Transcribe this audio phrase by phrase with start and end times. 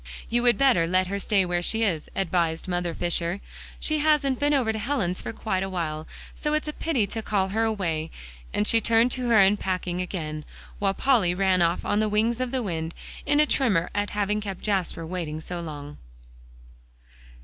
[0.29, 3.39] "You would better let her stay where she is," advised Mother Fisher;
[3.79, 7.21] "she hasn't been over to Helen's for quite a while, so it's a pity to
[7.21, 8.09] call her away,"
[8.51, 10.43] and she turned to her unpacking again,
[10.79, 12.95] while Polly ran off on the wings of the wind,
[13.27, 15.99] in a tremor at having kept Jasper waiting so long.